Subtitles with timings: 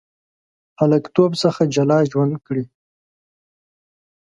[0.79, 2.63] هلکتوب څخه جلا ژوند کړی.